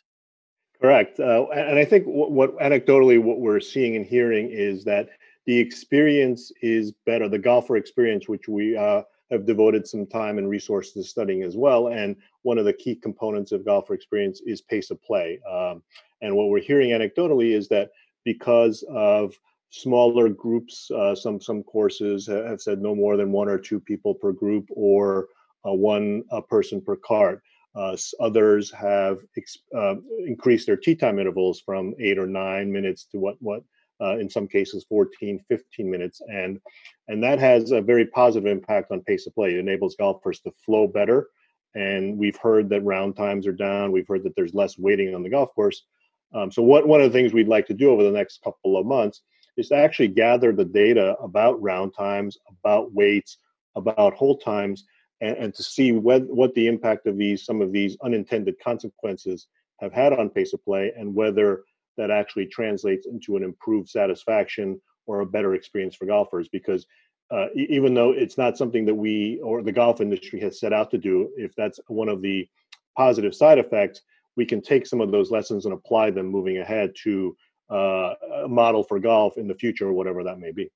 Correct, 0.82 1.20
uh, 1.20 1.48
and 1.48 1.80
I 1.80 1.86
think 1.86 2.06
what, 2.06 2.32
what, 2.32 2.58
anecdotally 2.60 3.22
what 3.22 3.40
we're 3.40 3.60
seeing 3.60 3.96
and 3.96 4.06
hearing 4.06 4.50
is 4.52 4.84
that 4.84 5.10
the 5.46 5.58
experience 5.58 6.52
is 6.62 6.92
better. 7.06 7.28
The 7.28 7.40
golfer 7.40 7.78
experience, 7.78 8.28
which 8.28 8.48
we 8.48 8.78
uh, 8.78 9.04
have 9.32 9.46
devoted 9.46 9.88
some 9.88 10.06
time 10.06 10.38
and 10.38 10.50
resources 10.50 10.94
to 10.94 11.04
studying 11.04 11.44
as 11.44 11.56
well, 11.56 11.88
and 11.88 12.16
one 12.44 12.58
of 12.58 12.66
the 12.66 12.74
key 12.74 12.96
components 12.96 13.52
of 13.52 13.66
golfer 13.66 13.94
experience 13.94 14.42
is 14.46 14.62
pace 14.62 14.92
of 14.92 15.02
play. 15.02 15.40
Um, 15.50 15.82
and 16.22 16.36
what 16.36 16.50
we're 16.50 16.60
hearing 16.60 16.90
anecdotally 16.90 17.56
is 17.56 17.68
that 17.70 17.92
because 18.24 18.84
of 18.90 19.38
smaller 19.74 20.30
groups. 20.30 20.92
Uh, 20.92 21.16
some 21.16 21.42
some 21.42 21.64
courses 21.64 22.28
have 22.28 22.62
said 22.62 22.80
no 22.80 22.94
more 22.94 23.18
than 23.18 23.32
one 23.32 23.50
or 23.50 23.58
two 23.58 23.80
people 23.80 24.14
per 24.14 24.32
group 24.32 24.70
or 24.70 25.28
uh, 25.68 25.74
one 25.74 26.24
uh, 26.32 26.42
person 26.42 26.80
per 26.80 26.96
cart. 26.96 27.42
Uh, 27.76 27.98
others 28.20 28.70
have 28.72 29.18
ex- 29.36 29.58
uh, 29.76 29.96
increased 30.28 30.68
their 30.68 30.78
tee 30.78 30.96
time 30.96 31.18
intervals 31.18 31.60
from 31.60 31.96
eight 32.00 32.20
or 32.20 32.28
nine 32.28 32.72
minutes 32.72 33.06
to 33.06 33.18
what 33.18 33.36
what 33.40 33.64
uh, 34.00 34.16
in 34.20 34.30
some 34.30 34.48
cases 34.48 34.86
14 34.88 35.44
15 35.50 35.90
minutes 35.90 36.22
and 36.28 36.60
and 37.08 37.24
that 37.24 37.40
has 37.40 37.72
a 37.72 37.82
very 37.82 38.06
positive 38.06 38.46
impact 38.46 38.92
on 38.92 39.02
pace 39.02 39.26
of 39.26 39.34
play 39.34 39.54
it 39.54 39.58
enables 39.58 39.96
golfers 39.96 40.40
to 40.40 40.52
flow 40.64 40.88
better 40.88 41.30
and 41.74 42.16
we've 42.16 42.38
heard 42.38 42.70
that 42.70 42.84
round 42.84 43.16
times 43.16 43.48
are 43.48 43.54
down 43.54 43.92
we've 43.92 44.08
heard 44.08 44.24
that 44.24 44.36
there's 44.36 44.54
less 44.54 44.78
waiting 44.78 45.16
on 45.16 45.24
the 45.24 45.30
golf 45.30 45.54
course 45.56 45.84
um, 46.36 46.52
so 46.52 46.62
what 46.62 46.88
one 46.88 47.02
of 47.02 47.12
the 47.12 47.18
things 47.18 47.34
we'd 47.34 47.48
like 47.48 47.66
to 47.66 47.74
do 47.74 47.90
over 47.90 48.04
the 48.04 48.12
next 48.12 48.44
couple 48.44 48.78
of 48.78 48.86
months 48.86 49.22
is 49.58 49.70
to 49.70 49.76
actually 49.76 50.08
gather 50.08 50.52
the 50.52 50.66
data 50.66 51.16
about 51.22 51.62
round 51.62 51.94
times, 51.94 52.38
about 52.48 52.94
waits, 52.94 53.38
about 53.76 54.14
hold 54.14 54.42
times, 54.42 54.86
and, 55.22 55.38
and 55.38 55.54
to 55.56 55.64
see 55.64 55.92
what, 55.92 56.24
what 56.24 56.54
the 56.56 56.68
impact 56.68 57.08
of 57.08 57.18
these, 57.18 57.46
some 57.46 57.62
of 57.62 57.72
these 57.72 57.98
unintended 58.04 58.60
consequences 58.60 59.48
have 59.80 59.94
had 59.94 60.14
on 60.14 60.30
pace 60.30 60.54
of 60.54 60.64
play 60.64 60.92
and 60.98 61.14
whether 61.14 61.64
that 61.98 62.12
actually 62.12 62.46
translates 62.48 63.06
into 63.06 63.36
an 63.38 63.44
improved 63.44 63.90
satisfaction 63.90 64.80
or 65.06 65.20
a 65.20 65.26
better 65.26 65.54
experience 65.54 65.96
for 65.96 66.06
golfers. 66.06 66.48
Because 66.48 66.86
uh, 67.32 67.48
even 67.56 67.94
though 67.94 68.12
it's 68.12 68.38
not 68.38 68.58
something 68.58 68.86
that 68.86 68.96
we 68.96 69.40
or 69.44 69.62
the 69.62 69.72
golf 69.72 70.02
industry 70.02 70.40
has 70.40 70.60
set 70.60 70.74
out 70.74 70.92
to 70.92 70.98
do, 70.98 71.30
if 71.38 71.56
that's 71.56 71.80
one 71.88 72.10
of 72.10 72.22
the 72.22 72.48
positive 72.98 73.34
side 73.34 73.58
effects, 73.58 74.02
we 74.36 74.46
can 74.46 74.62
take 74.62 74.88
some 74.88 75.02
of 75.02 75.12
those 75.12 75.32
lessons 75.32 75.66
and 75.66 75.74
apply 75.74 76.10
them 76.12 76.28
moving 76.28 76.58
ahead 76.58 76.94
to 77.04 77.36
uh, 77.70 78.14
model 78.48 78.84
for 78.84 79.00
golf 79.00 79.38
in 79.38 79.48
the 79.48 79.56
future, 79.56 79.88
or 79.88 79.94
whatever 79.94 80.24
that 80.24 80.40
may 80.40 80.52
be. 80.52 80.72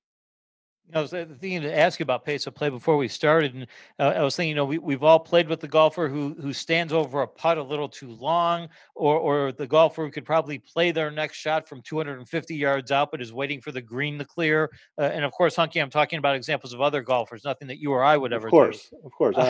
I 0.94 1.00
was 1.00 1.12
uh, 1.12 1.26
thinking 1.40 1.62
to 1.62 1.78
ask 1.78 1.98
you 1.98 2.04
about 2.04 2.24
pace 2.24 2.46
of 2.46 2.54
play 2.54 2.70
before 2.70 2.96
we 2.96 3.08
started, 3.08 3.54
and 3.54 3.66
uh, 3.98 4.14
I 4.16 4.22
was 4.22 4.36
thinking, 4.36 4.50
you 4.50 4.54
know, 4.54 4.64
we 4.64 4.78
we've 4.78 5.02
all 5.02 5.18
played 5.18 5.48
with 5.48 5.60
the 5.60 5.68
golfer 5.68 6.08
who 6.08 6.34
who 6.40 6.52
stands 6.52 6.92
over 6.92 7.22
a 7.22 7.28
putt 7.28 7.58
a 7.58 7.62
little 7.62 7.88
too 7.88 8.10
long, 8.12 8.68
or 8.94 9.16
or 9.16 9.52
the 9.52 9.66
golfer 9.66 10.04
who 10.04 10.10
could 10.10 10.24
probably 10.24 10.58
play 10.58 10.90
their 10.90 11.10
next 11.10 11.36
shot 11.36 11.68
from 11.68 11.82
250 11.82 12.54
yards 12.54 12.90
out, 12.90 13.10
but 13.10 13.20
is 13.20 13.32
waiting 13.32 13.60
for 13.60 13.70
the 13.70 13.82
green 13.82 14.18
to 14.18 14.24
clear. 14.24 14.70
Uh, 14.98 15.02
and 15.02 15.24
of 15.24 15.32
course, 15.32 15.56
Hunki, 15.56 15.82
I'm 15.82 15.90
talking 15.90 16.18
about 16.18 16.36
examples 16.36 16.72
of 16.72 16.80
other 16.80 17.02
golfers, 17.02 17.44
nothing 17.44 17.68
that 17.68 17.78
you 17.78 17.92
or 17.92 18.02
I 18.02 18.16
would 18.16 18.32
ever. 18.32 18.48
Do. 18.48 18.56
Of 18.56 18.62
course, 18.62 18.88
do. 18.88 18.96
of 19.04 19.12
course. 19.12 19.36
I, 19.36 19.42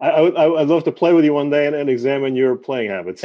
I, 0.00 0.08
I, 0.08 0.08
I, 0.30 0.46
would 0.46 0.68
love 0.68 0.84
to 0.84 0.92
play 0.92 1.12
with 1.12 1.24
you 1.24 1.34
one 1.34 1.50
day 1.50 1.66
and, 1.66 1.76
and 1.76 1.90
examine 1.90 2.34
your 2.34 2.56
playing 2.56 2.90
habits. 2.90 3.22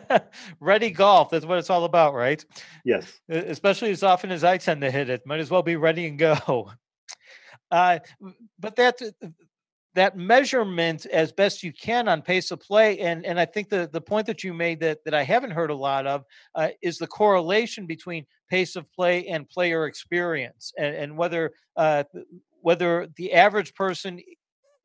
ready 0.60 0.90
golf, 0.90 1.30
that's 1.30 1.46
what 1.46 1.58
it's 1.58 1.70
all 1.70 1.84
about, 1.84 2.14
right? 2.14 2.44
Yes. 2.84 3.20
Especially 3.28 3.90
as 3.90 4.02
often 4.02 4.30
as 4.32 4.42
I 4.42 4.58
tend 4.58 4.80
to 4.80 4.90
hit 4.90 5.08
it, 5.08 5.26
might 5.26 5.40
as 5.40 5.50
well 5.50 5.62
be 5.62 5.76
ready 5.76 6.06
and 6.06 6.18
go. 6.18 6.72
Uh, 7.70 7.98
but 8.58 8.76
that 8.76 9.00
that 9.94 10.16
measurement 10.16 11.06
as 11.06 11.32
best 11.32 11.62
you 11.62 11.72
can 11.72 12.08
on 12.08 12.22
pace 12.22 12.50
of 12.50 12.60
play, 12.60 12.98
and 13.00 13.24
and 13.26 13.38
I 13.40 13.44
think 13.44 13.68
the 13.68 13.88
the 13.92 14.00
point 14.00 14.26
that 14.26 14.44
you 14.44 14.54
made 14.54 14.80
that 14.80 15.04
that 15.04 15.14
I 15.14 15.22
haven't 15.22 15.50
heard 15.50 15.70
a 15.70 15.74
lot 15.74 16.06
of 16.06 16.24
uh, 16.54 16.68
is 16.82 16.98
the 16.98 17.06
correlation 17.06 17.86
between 17.86 18.26
pace 18.48 18.76
of 18.76 18.90
play 18.92 19.26
and 19.26 19.48
player 19.48 19.86
experience, 19.86 20.72
and, 20.78 20.94
and 20.94 21.16
whether 21.16 21.52
uh, 21.76 22.04
whether 22.60 23.08
the 23.16 23.32
average 23.32 23.74
person 23.74 24.20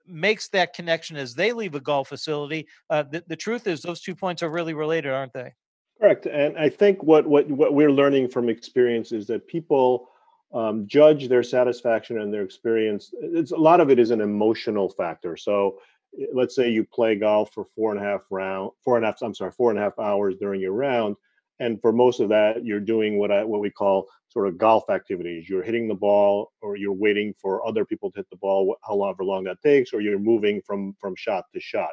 makes 0.07 0.49
that 0.49 0.73
connection 0.73 1.17
as 1.17 1.33
they 1.33 1.51
leave 1.51 1.75
a 1.75 1.79
golf 1.79 2.09
facility. 2.09 2.67
Uh, 2.89 3.03
the, 3.03 3.23
the 3.27 3.35
truth 3.35 3.65
is, 3.67 3.81
those 3.81 4.01
two 4.01 4.15
points 4.15 4.43
are 4.43 4.49
really 4.49 4.73
related, 4.73 5.11
aren't 5.11 5.33
they? 5.33 5.51
Correct. 5.99 6.25
And 6.25 6.57
I 6.57 6.69
think 6.69 7.01
what 7.03 7.25
what 7.25 7.47
what 7.49 7.73
we're 7.73 7.91
learning 7.91 8.29
from 8.29 8.49
experience 8.49 9.11
is 9.11 9.27
that 9.27 9.47
people 9.47 10.09
um, 10.53 10.87
judge 10.87 11.27
their 11.27 11.43
satisfaction 11.43 12.19
and 12.19 12.33
their 12.33 12.43
experience. 12.43 13.11
It's 13.19 13.51
a 13.51 13.57
lot 13.57 13.81
of 13.81 13.89
it 13.89 13.99
is 13.99 14.11
an 14.11 14.21
emotional 14.21 14.89
factor. 14.89 15.35
So 15.37 15.79
eh, 16.19 16.25
let's 16.33 16.55
say 16.55 16.69
you 16.69 16.85
play 16.85 17.15
golf 17.15 17.51
for 17.53 17.65
four 17.75 17.91
and 17.91 17.99
a 17.99 18.03
half 18.03 18.21
round, 18.29 18.71
four 18.83 18.95
and 18.97 19.05
a 19.05 19.09
half. 19.09 19.21
I'm 19.21 19.35
sorry, 19.35 19.51
four 19.51 19.69
and 19.69 19.79
a 19.79 19.81
half 19.81 19.99
hours 19.99 20.35
during 20.39 20.61
your 20.61 20.73
round, 20.73 21.15
and 21.59 21.79
for 21.81 21.91
most 21.91 22.19
of 22.19 22.29
that, 22.29 22.65
you're 22.65 22.79
doing 22.79 23.17
what 23.17 23.31
I 23.31 23.43
what 23.43 23.61
we 23.61 23.69
call 23.69 24.07
sort 24.29 24.47
of 24.47 24.57
golf 24.57 24.89
activities. 24.89 25.49
You're 25.49 25.63
hitting 25.63 25.87
the 25.87 25.95
ball, 25.95 26.51
or 26.61 26.75
you're 26.75 26.93
waiting 26.93 27.33
for 27.41 27.65
other 27.65 27.85
people 27.85 28.11
to 28.11 28.19
hit 28.19 28.29
the 28.29 28.37
ball, 28.37 28.75
however 28.85 29.23
long 29.23 29.45
that 29.45 29.61
takes, 29.61 29.93
or 29.93 30.01
you're 30.01 30.19
moving 30.19 30.61
from 30.61 30.95
from 30.99 31.15
shot 31.15 31.45
to 31.53 31.59
shot. 31.59 31.91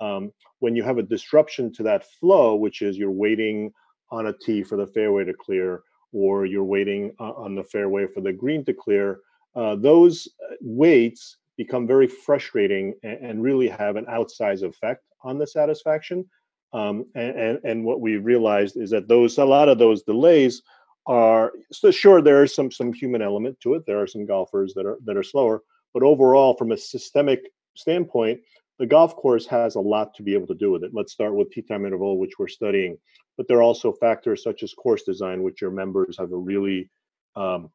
Um, 0.00 0.32
when 0.60 0.74
you 0.74 0.82
have 0.82 0.98
a 0.98 1.02
disruption 1.02 1.72
to 1.74 1.82
that 1.84 2.06
flow, 2.18 2.54
which 2.54 2.80
is 2.80 2.96
you're 2.96 3.10
waiting 3.10 3.72
on 4.10 4.26
a 4.26 4.32
tee 4.32 4.62
for 4.62 4.76
the 4.76 4.86
fairway 4.86 5.24
to 5.24 5.34
clear, 5.34 5.82
or 6.12 6.46
you're 6.46 6.64
waiting 6.64 7.12
uh, 7.20 7.32
on 7.32 7.54
the 7.54 7.64
fairway 7.64 8.06
for 8.06 8.20
the 8.20 8.32
green 8.32 8.64
to 8.64 8.74
clear, 8.74 9.20
uh, 9.54 9.76
those 9.76 10.28
uh, 10.50 10.54
waits 10.60 11.36
become 11.56 11.86
very 11.86 12.06
frustrating 12.06 12.94
and, 13.02 13.18
and, 13.18 13.42
really 13.42 13.68
have 13.68 13.96
an 13.96 14.06
outsized 14.06 14.62
effect 14.62 15.04
on 15.22 15.38
the 15.38 15.46
satisfaction. 15.46 16.24
Um, 16.72 17.04
and, 17.14 17.36
and, 17.36 17.58
and 17.64 17.84
what 17.84 18.00
we 18.00 18.16
realized 18.16 18.76
is 18.76 18.90
that 18.90 19.08
those 19.08 19.38
a 19.38 19.44
lot 19.44 19.68
of 19.68 19.78
those 19.78 20.02
delays 20.02 20.62
are 21.06 21.52
so 21.72 21.90
sure 21.90 22.22
there 22.22 22.44
is 22.44 22.54
some 22.54 22.70
some 22.70 22.92
human 22.92 23.22
element 23.22 23.58
to 23.60 23.74
it. 23.74 23.84
There 23.86 24.00
are 24.00 24.06
some 24.06 24.26
golfers 24.26 24.74
that 24.74 24.86
are 24.86 24.98
that 25.04 25.16
are 25.16 25.22
slower, 25.22 25.62
but 25.92 26.02
overall, 26.02 26.54
from 26.54 26.72
a 26.72 26.76
systemic 26.76 27.50
standpoint, 27.74 28.40
the 28.80 28.86
golf 28.86 29.14
course 29.14 29.46
has 29.46 29.76
a 29.76 29.80
lot 29.80 30.14
to 30.14 30.24
be 30.24 30.34
able 30.34 30.48
to 30.48 30.54
do 30.54 30.72
with 30.72 30.82
it. 30.82 30.90
Let's 30.92 31.12
start 31.12 31.34
with 31.34 31.52
tee 31.52 31.62
time 31.62 31.86
interval, 31.86 32.18
which 32.18 32.38
we're 32.38 32.48
studying 32.48 32.98
but 33.40 33.48
there 33.48 33.56
are 33.56 33.62
also 33.62 33.90
factors 33.90 34.42
such 34.42 34.62
as 34.62 34.74
course 34.74 35.02
design, 35.02 35.42
which 35.42 35.62
your 35.62 35.70
members 35.70 36.18
have 36.18 36.30
a 36.30 36.36
really 36.36 36.90
um, 37.36 37.70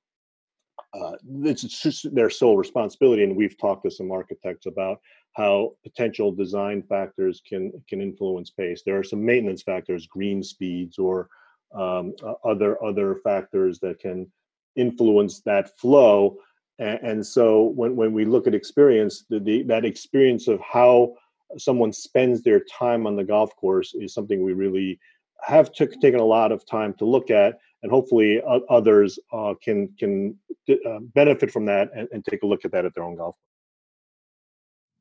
uh, 0.94 1.14
it's 1.42 1.64
just 1.82 2.14
their 2.14 2.30
sole 2.30 2.56
responsibility. 2.56 3.24
And 3.24 3.36
we've 3.36 3.58
talked 3.58 3.84
to 3.84 3.90
some 3.90 4.12
architects 4.12 4.68
about 4.68 5.00
how 5.34 5.72
potential 5.82 6.32
design 6.32 6.84
factors 6.84 7.42
can 7.50 7.72
can 7.90 8.00
influence 8.00 8.52
pace. 8.52 8.84
There 8.86 9.00
are 9.00 9.04
some 9.04 9.26
maintenance 9.26 9.64
factors, 9.64 10.06
green 10.06 10.44
speeds, 10.44 11.00
or 11.00 11.30
um, 11.74 12.14
other 12.44 12.78
other 12.86 13.16
factors 13.24 13.80
that 13.80 13.98
can 13.98 14.32
influence 14.76 15.42
that 15.48 15.76
flow. 15.80 16.38
And, 16.78 17.26
so 17.26 17.64
when, 17.64 17.96
when 17.96 18.12
we 18.12 18.26
look 18.26 18.48
at 18.48 18.56
experience, 18.56 19.26
the, 19.30 19.40
the, 19.40 19.64
that 19.64 19.86
experience 19.86 20.48
of 20.48 20.60
how 20.60 21.14
someone 21.58 21.94
spends 21.94 22.42
their 22.42 22.60
time 22.60 23.08
on 23.08 23.16
the 23.16 23.24
golf 23.24 23.56
course 23.56 23.94
is 23.94 24.14
something 24.14 24.44
we 24.44 24.54
really 24.54 25.00
have 25.42 25.72
took, 25.72 25.92
taken 26.02 26.20
a 26.20 26.26
lot 26.26 26.52
of 26.52 26.66
time 26.66 26.94
to 26.96 27.06
look 27.06 27.30
at, 27.30 27.60
and 27.84 27.92
hopefully 27.92 28.42
others 28.70 29.20
uh, 29.32 29.54
can 29.62 29.90
can 30.00 30.38
uh, 30.70 31.00
benefit 31.14 31.52
from 31.52 31.66
that 31.66 31.90
and, 31.96 32.08
and, 32.12 32.26
take 32.26 32.42
a 32.42 32.48
look 32.48 32.66
at 32.66 32.72
that 32.72 32.86
at 32.86 32.96
their 32.96 33.04
own 33.04 33.16
golf. 33.16 33.36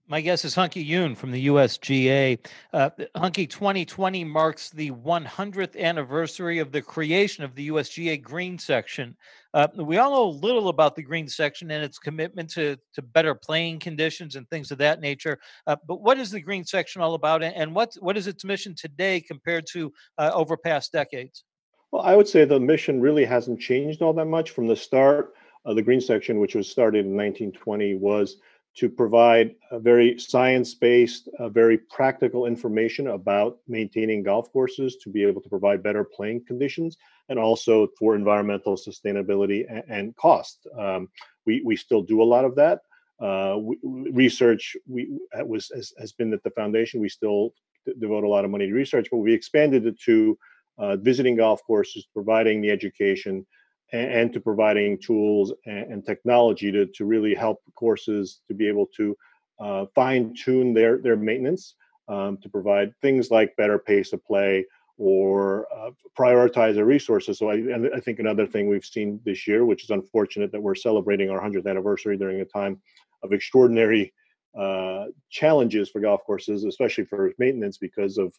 My 0.07 0.21
guest 0.21 0.45
is 0.45 0.55
Hunki 0.55 0.85
Yun 0.85 1.15
from 1.15 1.31
the 1.31 1.47
USGA. 1.47 2.39
Uh, 2.75 2.91
Hunki 3.17 3.49
2020 3.49 4.23
marks 4.23 4.69
the 4.69 4.91
100th 4.91 5.81
anniversary 5.81 6.59
of 6.59 6.73
the 6.73 6.83
creation 6.83 7.43
of 7.43 7.55
the 7.55 7.71
USGA 7.71 8.21
Green 8.21 8.59
Section. 8.59 9.17
Uh, 9.55 9.67
we 9.77 9.97
all 9.97 10.11
know 10.11 10.25
a 10.25 10.41
little 10.41 10.69
about 10.69 10.95
the 10.95 11.03
Green 11.03 11.27
Section 11.27 11.71
and 11.71 11.83
its 11.83 11.99
commitment 11.99 12.51
to, 12.51 12.77
to 12.93 13.01
better 13.01 13.35
playing 13.35 13.79
conditions 13.79 14.37
and 14.37 14.47
things 14.51 14.71
of 14.71 14.77
that 14.77 15.01
nature. 15.01 15.39
Uh, 15.67 15.77
but 15.89 16.03
what 16.03 16.19
is 16.19 16.31
the 16.31 16.41
Green 16.41 16.67
Section 16.67 17.01
all 17.01 17.15
about, 17.15 17.43
and 17.43 17.75
what 17.75 17.95
what 18.01 18.19
is 18.19 18.27
its 18.27 18.45
mission 18.45 18.75
today 18.75 19.23
compared 19.23 19.65
to 19.73 19.91
uh, 20.19 20.31
over 20.35 20.59
past 20.59 20.93
decades? 20.93 21.45
Well, 21.93 22.03
I 22.03 22.15
would 22.15 22.29
say 22.29 22.45
the 22.45 22.61
mission 22.61 23.01
really 23.01 23.25
hasn't 23.25 23.59
changed 23.59 24.03
all 24.03 24.13
that 24.13 24.27
much 24.27 24.51
from 24.51 24.67
the 24.67 24.77
start. 24.77 25.33
the 25.65 25.81
Green 25.81 26.03
Section, 26.03 26.41
which 26.41 26.55
was 26.55 26.69
started 26.69 27.07
in 27.07 27.17
1920, 27.17 27.95
was 27.95 28.37
to 28.77 28.89
provide 28.89 29.55
a 29.71 29.79
very 29.79 30.19
science-based, 30.19 31.29
uh, 31.39 31.49
very 31.49 31.79
practical 31.79 32.47
information 32.47 33.09
about 33.09 33.59
maintaining 33.69 34.23
golf 34.23 34.51
courses 34.53 34.97
to 34.97 35.11
be 35.11 35.23
able 35.23 35.41
to 35.41 35.49
provide 35.49 35.83
better 35.83 36.05
playing 36.05 36.45
conditions, 36.45 36.97
and 37.29 37.39
also 37.39 37.89
for 37.99 38.17
environmental 38.17 38.77
sustainability 38.77 39.65
and, 39.69 39.85
and 39.89 40.17
cost. 40.17 40.67
Um, 40.79 41.09
we 41.47 41.63
we 41.65 41.77
still 41.77 42.03
do 42.03 42.23
a 42.23 42.25
lot 42.25 42.45
of 42.45 42.57
that. 42.57 42.81
Uh, 43.21 43.59
we, 43.59 43.79
research 44.13 44.77
we 44.89 45.19
was 45.45 45.71
has, 45.75 45.93
has, 45.99 46.13
been 46.13 46.33
at 46.33 46.43
the 46.43 46.51
foundation. 46.51 47.01
We 47.01 47.09
still 47.09 47.55
devote 47.99 48.25
a 48.25 48.29
lot 48.29 48.45
of 48.45 48.51
money 48.51 48.67
to 48.67 48.73
research, 48.73 49.09
but 49.11 49.19
we 49.19 49.33
expanded 49.33 49.87
it 49.87 50.01
to 50.01 50.37
uh, 50.79 50.97
visiting 50.97 51.37
golf 51.37 51.63
courses, 51.65 52.07
providing 52.13 52.61
the 52.61 52.71
education, 52.71 53.47
and, 53.93 54.13
and 54.13 54.33
to 54.33 54.41
providing 54.41 54.99
tools 54.99 55.53
and, 55.67 55.93
and, 55.93 56.07
technology 56.07 56.71
to, 56.73 56.87
to 56.87 57.05
really 57.05 57.35
help 57.35 57.61
courses 57.75 58.41
to 58.49 58.55
be 58.55 58.69
able 58.69 58.87
to 58.97 59.17
uh, 59.61 59.87
fine 59.95 60.35
tune 60.35 60.75
their, 60.75 60.99
their 60.99 61.17
maintenance, 61.17 61.75
um, 62.09 62.37
to 62.39 62.49
provide 62.49 62.93
things 63.01 63.31
like 63.31 63.57
better 63.57 63.79
pace 63.79 64.13
of 64.13 64.25
play 64.25 64.65
or 64.97 65.67
uh, 65.75 65.91
prioritize 66.19 66.75
their 66.75 66.85
resources. 66.85 67.39
So 67.39 67.51
I, 67.51 67.55
and 67.55 67.91
I 67.95 68.01
think 68.01 68.19
another 68.19 68.47
thing 68.47 68.69
we've 68.69 68.85
seen 68.85 69.21
this 69.25 69.47
year, 69.47 69.65
which 69.65 69.85
is 69.85 69.91
unfortunate 69.91 70.53
that 70.53 70.63
we're 70.63 70.75
celebrating 70.75 71.31
our 71.31 71.41
100th 71.41 71.67
anniversary 71.67 72.17
during 72.17 72.41
a 72.41 72.45
time 72.45 72.81
of 73.23 73.33
extraordinary 73.33 74.13
uh, 74.59 75.07
challenges 75.31 75.91
for 75.91 76.01
golf 76.01 76.23
courses, 76.25 76.65
especially 76.65 77.05
for 77.05 77.33
maintenance 77.39 77.79
because 77.79 78.19
of 78.19 78.33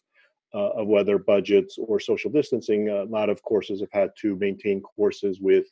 uh, 0.54 0.70
of 0.80 0.86
whether 0.86 1.18
budgets 1.18 1.78
or 1.78 2.00
social 2.00 2.30
distancing, 2.30 2.88
a 2.88 3.04
lot 3.04 3.28
of 3.28 3.42
courses 3.42 3.80
have 3.80 3.92
had 3.92 4.10
to 4.20 4.36
maintain 4.36 4.80
courses 4.80 5.40
with 5.40 5.66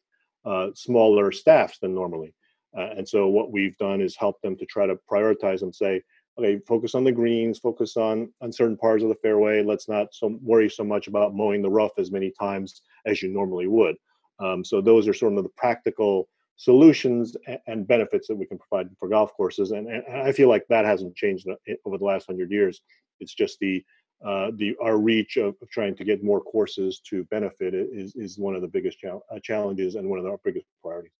uh, 0.44 0.68
smaller 0.74 1.32
staffs 1.32 1.78
than 1.78 1.94
normally. 1.94 2.34
Uh, 2.76 2.90
and 2.96 3.08
so 3.08 3.28
what 3.28 3.52
we've 3.52 3.76
done 3.78 4.00
is 4.00 4.16
help 4.16 4.40
them 4.42 4.56
to 4.56 4.66
try 4.66 4.86
to 4.86 4.98
prioritize 5.10 5.62
and 5.62 5.74
say, 5.74 6.02
okay, 6.38 6.58
focus 6.66 6.94
on 6.94 7.04
the 7.04 7.12
greens, 7.12 7.58
focus 7.58 7.96
on 7.96 8.32
on 8.40 8.52
certain 8.52 8.76
parts 8.76 9.02
of 9.02 9.08
the 9.08 9.14
fairway. 9.16 9.62
Let's 9.62 9.88
not 9.88 10.08
so 10.12 10.38
worry 10.42 10.68
so 10.68 10.84
much 10.84 11.06
about 11.06 11.34
mowing 11.34 11.62
the 11.62 11.70
rough 11.70 11.92
as 11.98 12.10
many 12.10 12.32
times 12.38 12.82
as 13.06 13.22
you 13.22 13.28
normally 13.28 13.68
would. 13.68 13.96
Um, 14.40 14.64
so 14.64 14.80
those 14.80 15.06
are 15.06 15.14
sort 15.14 15.34
of 15.34 15.44
the 15.44 15.50
practical 15.50 16.28
solutions 16.56 17.36
and 17.66 17.86
benefits 17.86 18.28
that 18.28 18.36
we 18.36 18.46
can 18.46 18.58
provide 18.58 18.88
for 18.98 19.08
golf 19.08 19.32
courses. 19.34 19.70
And, 19.72 19.88
and 19.88 20.04
I 20.22 20.32
feel 20.32 20.48
like 20.48 20.66
that 20.68 20.84
hasn't 20.84 21.16
changed 21.16 21.46
over 21.84 21.98
the 21.98 22.04
last 22.04 22.26
hundred 22.26 22.50
years. 22.50 22.80
It's 23.20 23.34
just 23.34 23.58
the 23.60 23.84
uh, 24.24 24.50
the 24.56 24.74
our 24.80 24.98
reach 24.98 25.36
of, 25.36 25.54
of, 25.60 25.70
trying 25.70 25.94
to 25.96 26.04
get 26.04 26.24
more 26.24 26.40
courses 26.40 27.00
to 27.00 27.24
benefit 27.24 27.74
is 27.74 28.14
is 28.16 28.38
one 28.38 28.54
of 28.54 28.62
the 28.62 28.68
biggest 28.68 28.98
chal- 28.98 29.24
uh, 29.30 29.38
challenges 29.40 29.96
and 29.96 30.08
one 30.08 30.18
of 30.18 30.26
our 30.26 30.38
biggest 30.44 30.66
priorities. 30.82 31.12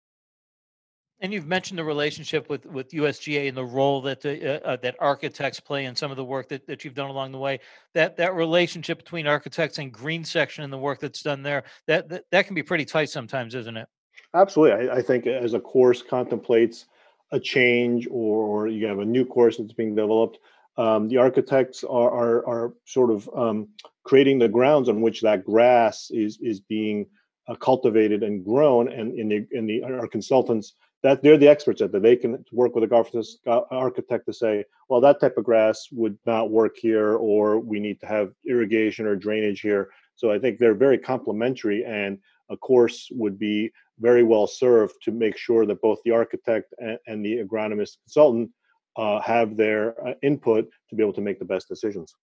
And 1.21 1.31
you've 1.31 1.47
mentioned 1.47 1.79
the 1.79 1.83
relationship 1.83 2.49
with 2.49 2.65
with 2.65 2.89
USGA 2.91 3.47
and 3.47 3.55
the 3.55 3.63
role 3.63 4.01
that 4.01 4.21
the, 4.21 4.55
uh, 4.55 4.71
uh, 4.71 4.75
that 4.77 4.95
architects 4.99 5.59
play 5.59 5.85
in 5.85 5.95
some 5.95 6.11
of 6.11 6.17
the 6.17 6.25
work 6.25 6.49
that, 6.49 6.67
that 6.67 6.83
you've 6.83 6.95
done 6.95 7.09
along 7.09 7.31
the 7.31 7.37
way. 7.37 7.59
That 7.93 8.17
that 8.17 8.33
relationship 8.35 8.97
between 8.97 9.27
architects 9.27 9.77
and 9.77 9.91
green 9.91 10.23
section 10.23 10.63
and 10.63 10.73
the 10.73 10.77
work 10.77 10.99
that's 10.99 11.21
done 11.21 11.43
there 11.43 11.63
that 11.87 12.09
that, 12.09 12.23
that 12.31 12.47
can 12.47 12.55
be 12.55 12.63
pretty 12.63 12.85
tight 12.85 13.09
sometimes, 13.09 13.55
isn't 13.55 13.77
it? 13.77 13.87
Absolutely. 14.33 14.89
I, 14.89 14.95
I 14.95 15.01
think 15.01 15.27
as 15.27 15.53
a 15.53 15.59
course 15.59 16.01
contemplates 16.01 16.85
a 17.31 17.39
change 17.39 18.07
or, 18.09 18.45
or 18.45 18.67
you 18.67 18.85
have 18.87 18.99
a 18.99 19.05
new 19.05 19.25
course 19.25 19.57
that's 19.57 19.73
being 19.73 19.95
developed, 19.95 20.39
um, 20.77 21.07
the 21.07 21.17
architects 21.17 21.83
are, 21.83 22.11
are, 22.11 22.47
are 22.47 22.73
sort 22.85 23.11
of 23.11 23.29
um, 23.35 23.67
creating 24.03 24.39
the 24.39 24.47
grounds 24.47 24.89
on 24.89 25.01
which 25.01 25.21
that 25.21 25.45
grass 25.45 26.09
is 26.11 26.37
is 26.41 26.59
being 26.59 27.05
uh, 27.47 27.55
cultivated 27.55 28.23
and 28.23 28.43
grown, 28.43 28.91
and 28.91 29.17
in 29.17 29.29
the 29.29 29.47
in 29.51 29.65
the 29.65 29.83
our 29.83 30.07
consultants 30.07 30.75
that 31.03 31.21
they're 31.21 31.37
the 31.37 31.47
experts 31.47 31.81
at 31.81 31.91
that. 31.91 32.01
They 32.01 32.15
can 32.15 32.43
work 32.51 32.73
with 32.73 32.83
a 32.91 33.65
architect 33.69 34.25
to 34.25 34.33
say, 34.33 34.65
well, 34.89 35.01
that 35.01 35.19
type 35.19 35.37
of 35.37 35.43
grass 35.43 35.87
would 35.91 36.17
not 36.25 36.49
work 36.49 36.75
here, 36.77 37.17
or 37.17 37.59
we 37.59 37.79
need 37.79 37.99
to 37.99 38.07
have 38.07 38.33
irrigation 38.49 39.05
or 39.05 39.15
drainage 39.15 39.61
here. 39.61 39.91
So 40.15 40.31
I 40.31 40.39
think 40.39 40.57
they're 40.57 40.73
very 40.73 40.97
complementary, 40.97 41.85
and 41.85 42.17
a 42.49 42.57
course 42.57 43.07
would 43.11 43.37
be 43.37 43.71
very 43.99 44.23
well 44.23 44.47
served 44.47 44.95
to 45.03 45.11
make 45.11 45.37
sure 45.37 45.65
that 45.65 45.81
both 45.81 45.99
the 46.03 46.11
architect 46.11 46.73
and, 46.79 46.97
and 47.07 47.23
the 47.23 47.37
agronomist 47.37 47.97
consultant 48.03 48.49
uh, 48.97 49.19
have 49.21 49.57
their 49.57 50.07
uh, 50.07 50.13
input 50.21 50.69
to 50.89 50.95
be 50.95 51.03
able 51.03 51.13
to 51.13 51.21
make 51.21 51.39
the 51.39 51.45
best 51.45 51.67
decisions. 51.67 52.15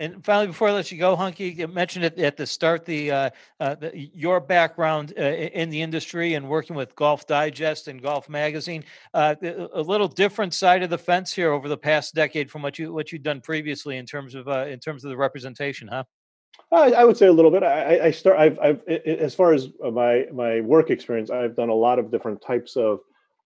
And 0.00 0.24
finally, 0.24 0.46
before 0.46 0.68
I 0.68 0.72
let 0.72 0.90
you 0.90 0.96
go, 0.96 1.14
Hunki, 1.14 1.54
you 1.54 1.68
mentioned 1.68 2.06
it 2.06 2.18
at 2.18 2.38
the 2.38 2.46
start 2.46 2.86
the, 2.86 3.10
uh, 3.10 3.30
uh, 3.60 3.74
the 3.74 4.10
your 4.14 4.40
background 4.40 5.12
uh, 5.18 5.22
in 5.22 5.68
the 5.68 5.82
industry 5.82 6.34
and 6.34 6.48
working 6.48 6.74
with 6.74 6.96
Golf 6.96 7.26
Digest 7.26 7.86
and 7.86 8.00
Golf 8.00 8.26
Magazine. 8.30 8.82
Uh, 9.12 9.34
a 9.74 9.82
little 9.82 10.08
different 10.08 10.54
side 10.54 10.82
of 10.82 10.88
the 10.88 10.96
fence 10.96 11.34
here 11.34 11.52
over 11.52 11.68
the 11.68 11.76
past 11.76 12.14
decade 12.14 12.50
from 12.50 12.62
what 12.62 12.78
you 12.78 12.94
what 12.94 13.12
you've 13.12 13.22
done 13.22 13.42
previously 13.42 13.98
in 13.98 14.06
terms 14.06 14.34
of 14.34 14.48
uh, 14.48 14.64
in 14.68 14.80
terms 14.80 15.04
of 15.04 15.10
the 15.10 15.16
representation, 15.18 15.86
huh? 15.86 16.04
I, 16.72 16.92
I 16.92 17.04
would 17.04 17.18
say 17.18 17.26
a 17.26 17.32
little 17.32 17.50
bit. 17.50 17.62
I, 17.62 18.06
I 18.06 18.10
start. 18.10 18.38
I've, 18.38 18.58
I've 18.58 18.80
as 18.88 19.34
far 19.34 19.52
as 19.52 19.68
my 19.92 20.26
my 20.32 20.62
work 20.62 20.88
experience, 20.88 21.28
I've 21.28 21.54
done 21.54 21.68
a 21.68 21.74
lot 21.74 21.98
of 21.98 22.10
different 22.10 22.40
types 22.40 22.74
of 22.74 23.00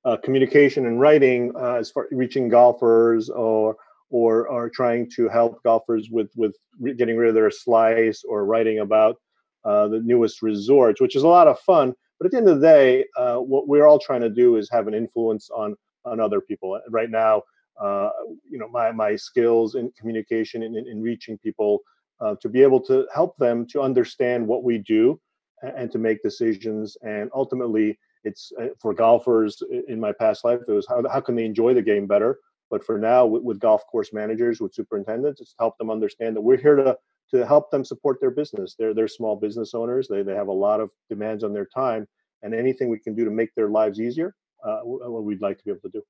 uh, 0.04 0.16
communication 0.18 0.86
and 0.86 1.00
writing 1.00 1.52
as 1.58 1.90
far 1.90 2.08
reaching 2.10 2.48
golfers 2.48 3.30
or 3.30 3.76
or 4.10 4.48
are 4.48 4.68
trying 4.68 5.10
to 5.10 5.28
help 5.28 5.62
golfers 5.64 6.08
with 6.10 6.30
with 6.36 6.54
re- 6.78 6.94
getting 6.94 7.16
rid 7.16 7.28
of 7.28 7.34
their 7.34 7.50
slice 7.50 8.22
or 8.22 8.44
writing 8.44 8.80
about 8.80 9.16
uh, 9.64 9.88
the 9.88 10.00
newest 10.00 10.42
resorts, 10.42 11.00
which 11.00 11.16
is 11.16 11.22
a 11.22 11.28
lot 11.28 11.48
of 11.48 11.58
fun. 11.60 11.94
But 12.18 12.26
at 12.26 12.32
the 12.32 12.38
end 12.38 12.48
of 12.48 12.60
the 12.60 12.66
day, 12.66 13.04
uh, 13.16 13.36
what 13.36 13.66
we're 13.66 13.86
all 13.86 13.98
trying 13.98 14.20
to 14.20 14.30
do 14.30 14.56
is 14.56 14.68
have 14.70 14.86
an 14.86 14.94
influence 14.94 15.50
on 15.50 15.74
on 16.04 16.20
other 16.20 16.40
people. 16.40 16.78
Right 16.90 17.10
now, 17.10 17.42
uh, 17.80 18.10
you 18.48 18.58
know, 18.58 18.68
my 18.68 18.92
my 18.92 19.16
skills 19.16 19.74
in 19.74 19.90
communication 19.98 20.62
and 20.62 20.76
in, 20.76 20.86
in, 20.86 21.02
reaching 21.02 21.38
people 21.38 21.80
uh, 22.20 22.36
to 22.40 22.48
be 22.48 22.62
able 22.62 22.80
to 22.80 23.06
help 23.12 23.36
them 23.38 23.66
to 23.68 23.80
understand 23.80 24.46
what 24.46 24.62
we 24.62 24.78
do 24.78 25.20
and, 25.62 25.72
and 25.76 25.90
to 25.92 25.98
make 25.98 26.22
decisions. 26.22 26.96
And 27.02 27.30
ultimately, 27.34 27.98
it's 28.24 28.52
uh, 28.60 28.68
for 28.80 28.94
golfers 28.94 29.62
in 29.88 30.00
my 30.00 30.12
past 30.12 30.44
life. 30.44 30.60
It 30.66 30.72
was 30.72 30.86
how 30.88 31.02
how 31.08 31.20
can 31.20 31.36
they 31.36 31.44
enjoy 31.44 31.74
the 31.74 31.82
game 31.82 32.06
better 32.06 32.38
but 32.70 32.84
for 32.84 32.98
now, 32.98 33.26
with, 33.26 33.42
with 33.42 33.60
golf 33.60 33.86
course 33.86 34.12
managers, 34.12 34.60
with 34.60 34.74
superintendents, 34.74 35.40
it's 35.40 35.54
help 35.58 35.78
them 35.78 35.90
understand 35.90 36.34
that 36.36 36.40
we're 36.40 36.56
here 36.56 36.76
to 36.76 36.98
to 37.30 37.46
help 37.46 37.70
them 37.70 37.84
support 37.84 38.20
their 38.20 38.30
business. 38.30 38.74
They're 38.78 38.94
they're 38.94 39.06
small 39.06 39.36
business 39.36 39.74
owners. 39.74 40.08
They 40.08 40.22
they 40.22 40.34
have 40.34 40.48
a 40.48 40.52
lot 40.52 40.80
of 40.80 40.90
demands 41.08 41.44
on 41.44 41.52
their 41.52 41.66
time, 41.66 42.06
and 42.42 42.54
anything 42.54 42.88
we 42.88 42.98
can 42.98 43.14
do 43.14 43.24
to 43.24 43.30
make 43.30 43.54
their 43.54 43.68
lives 43.68 44.00
easier, 44.00 44.34
uh, 44.66 44.80
we'd 44.84 45.40
like 45.40 45.58
to 45.58 45.64
be 45.64 45.70
able 45.70 45.82
to 45.82 45.90
do. 45.90 46.02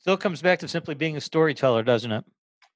Still 0.00 0.16
comes 0.16 0.42
back 0.42 0.58
to 0.60 0.68
simply 0.68 0.94
being 0.94 1.16
a 1.16 1.20
storyteller, 1.20 1.82
doesn't 1.82 2.10
it? 2.10 2.24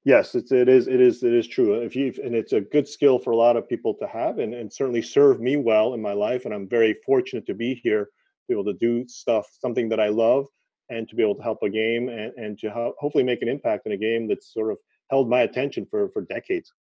Yes, 0.05 0.35
it's 0.35 0.51
it 0.51 0.67
is 0.67 0.87
it 0.87 0.99
is 0.99 1.23
it 1.23 1.33
is 1.33 1.47
true. 1.47 1.77
Uh, 1.77 1.79
if 1.79 1.95
you 1.95 2.13
and 2.21 2.35
it's 2.35 2.51
a 2.51 2.59
good 2.59 2.87
skill 2.87 3.19
for 3.19 3.31
a 3.31 3.37
lot 3.37 3.55
of 3.55 3.69
people 3.69 3.93
to 3.95 4.07
have, 4.07 4.39
and 4.39 4.53
and 4.53 4.71
certainly 4.71 5.01
served 5.01 5.39
me 5.39 5.55
well 5.55 5.93
in 5.93 6.01
my 6.01 6.11
life. 6.11 6.43
And 6.45 6.53
I'm 6.53 6.67
very 6.67 6.97
fortunate 7.05 7.45
to 7.47 7.53
be 7.53 7.75
here, 7.75 8.05
to 8.05 8.09
be 8.49 8.53
able 8.53 8.65
to 8.65 8.73
do 8.73 9.07
stuff, 9.07 9.47
something 9.61 9.87
that 9.89 10.01
I 10.01 10.09
love, 10.09 10.47
and 10.89 11.07
to 11.07 11.15
be 11.15 11.23
able 11.23 11.35
to 11.35 11.43
help 11.43 11.59
a 11.63 11.69
game 11.69 12.09
and, 12.09 12.33
and 12.35 12.59
to 12.59 12.69
ho- 12.69 12.93
hopefully 12.99 13.23
make 13.23 13.41
an 13.41 13.47
impact 13.47 13.85
in 13.85 13.93
a 13.93 13.97
game 13.97 14.27
that's 14.27 14.53
sort 14.53 14.71
of 14.71 14.77
held 15.09 15.29
my 15.29 15.41
attention 15.41 15.87
for, 15.89 16.09
for 16.09 16.23
decades. 16.23 16.73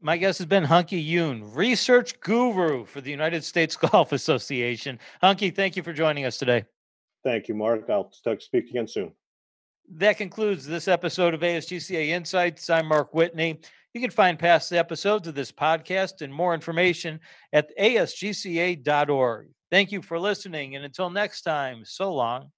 My 0.00 0.16
guest 0.16 0.38
has 0.38 0.46
been 0.46 0.64
Hunki 0.64 1.04
Yun 1.04 1.52
research 1.52 2.20
guru 2.20 2.84
for 2.84 3.00
the 3.00 3.10
United 3.10 3.42
States 3.42 3.76
Golf 3.90 4.12
Association. 4.12 5.00
Hunki, 5.20 5.52
thank 5.52 5.76
you 5.76 5.82
for 5.82 5.92
joining 5.92 6.24
us 6.24 6.38
today. 6.38 6.64
Thank 7.24 7.48
you, 7.48 7.56
Mark. 7.56 7.90
I'll 7.90 8.12
speak 8.12 8.38
to 8.38 8.56
you 8.56 8.70
again 8.70 8.86
soon. 8.86 9.12
That 9.92 10.18
concludes 10.18 10.66
this 10.66 10.86
episode 10.86 11.32
of 11.32 11.40
ASGCA 11.40 12.08
Insights. 12.08 12.68
I'm 12.68 12.86
Mark 12.86 13.14
Whitney. 13.14 13.58
You 13.94 14.00
can 14.02 14.10
find 14.10 14.38
past 14.38 14.70
episodes 14.72 15.26
of 15.26 15.34
this 15.34 15.50
podcast 15.50 16.20
and 16.20 16.32
more 16.32 16.52
information 16.52 17.20
at 17.54 17.70
asgca.org. 17.78 19.48
Thank 19.70 19.92
you 19.92 20.02
for 20.02 20.18
listening. 20.18 20.76
And 20.76 20.84
until 20.84 21.08
next 21.08 21.40
time, 21.40 21.84
so 21.84 22.12
long 22.12 22.50